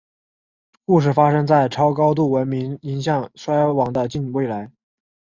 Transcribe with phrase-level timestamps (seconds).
[0.83, 4.71] 故事发生在超高度文明迎向衰亡的近未来。